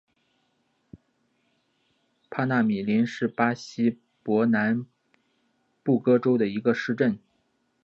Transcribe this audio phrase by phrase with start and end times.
[2.31, 4.83] 帕纳米林是巴西伯南
[5.83, 7.19] 布哥州的一个市镇。